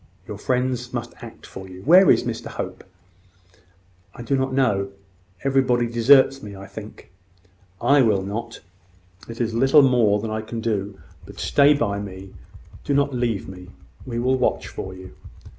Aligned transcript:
Your 0.27 0.39
friends 0.39 0.93
must 0.95 1.13
act 1.21 1.45
for 1.45 1.69
you. 1.69 1.83
Where 1.83 2.09
is 2.09 2.23
Mr 2.23 2.47
Hope?" 2.47 2.83
"I 4.15 4.23
do 4.23 4.35
not 4.35 4.51
know. 4.51 4.89
Everybody 5.43 5.85
deserts 5.85 6.41
me, 6.41 6.55
I 6.55 6.65
think." 6.65 7.11
"I 7.79 8.01
will 8.01 8.23
not. 8.23 8.61
It 9.29 9.39
is 9.39 9.53
little 9.53 10.31
I 10.31 10.41
can 10.41 10.59
do; 10.59 10.99
but 11.27 11.39
stay 11.39 11.75
by 11.75 11.99
me: 11.99 12.33
do 12.83 12.95
not 12.95 13.13
leave 13.13 13.47
me. 13.47 13.67
I 14.11 14.17
will 14.17 14.39
watch 14.39 14.67
for 14.69 14.95
you." 14.95 15.13